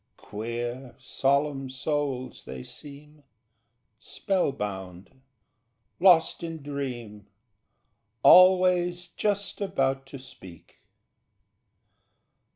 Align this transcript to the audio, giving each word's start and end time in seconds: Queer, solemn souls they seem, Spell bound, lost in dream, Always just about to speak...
Queer, 0.17 0.95
solemn 0.97 1.69
souls 1.69 2.43
they 2.45 2.63
seem, 2.63 3.21
Spell 3.99 4.51
bound, 4.51 5.21
lost 5.99 6.41
in 6.41 6.63
dream, 6.63 7.27
Always 8.23 9.09
just 9.09 9.61
about 9.61 10.07
to 10.07 10.17
speak... 10.17 10.79